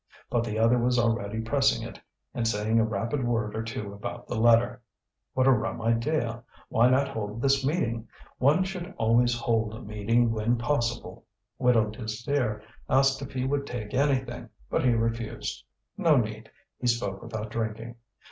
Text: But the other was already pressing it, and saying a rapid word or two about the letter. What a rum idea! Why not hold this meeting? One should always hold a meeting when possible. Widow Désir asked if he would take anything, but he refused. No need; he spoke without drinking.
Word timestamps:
But 0.31 0.43
the 0.43 0.57
other 0.57 0.79
was 0.79 0.97
already 0.97 1.41
pressing 1.41 1.87
it, 1.87 1.99
and 2.33 2.47
saying 2.47 2.79
a 2.79 2.83
rapid 2.83 3.23
word 3.23 3.53
or 3.55 3.61
two 3.61 3.93
about 3.93 4.27
the 4.27 4.33
letter. 4.33 4.81
What 5.35 5.45
a 5.45 5.51
rum 5.51 5.79
idea! 5.79 6.41
Why 6.69 6.89
not 6.89 7.07
hold 7.07 7.39
this 7.39 7.63
meeting? 7.63 8.07
One 8.39 8.63
should 8.63 8.95
always 8.97 9.37
hold 9.37 9.75
a 9.75 9.79
meeting 9.79 10.31
when 10.31 10.57
possible. 10.57 11.25
Widow 11.59 11.91
Désir 11.91 12.63
asked 12.89 13.21
if 13.21 13.31
he 13.31 13.45
would 13.45 13.67
take 13.67 13.93
anything, 13.93 14.49
but 14.71 14.83
he 14.83 14.89
refused. 14.95 15.63
No 15.99 16.17
need; 16.17 16.49
he 16.79 16.87
spoke 16.87 17.21
without 17.21 17.51
drinking. 17.51 17.97